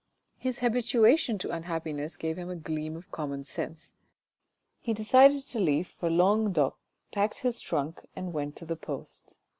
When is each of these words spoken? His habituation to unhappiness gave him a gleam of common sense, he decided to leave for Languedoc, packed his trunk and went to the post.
His 0.39 0.57
habituation 0.57 1.37
to 1.37 1.51
unhappiness 1.51 2.17
gave 2.17 2.35
him 2.35 2.49
a 2.49 2.55
gleam 2.55 2.95
of 2.97 3.11
common 3.11 3.43
sense, 3.43 3.93
he 4.79 4.95
decided 4.95 5.45
to 5.45 5.59
leave 5.59 5.85
for 5.89 6.09
Languedoc, 6.09 6.75
packed 7.11 7.41
his 7.41 7.61
trunk 7.61 8.01
and 8.15 8.33
went 8.33 8.55
to 8.55 8.65
the 8.65 8.75
post. 8.75 9.37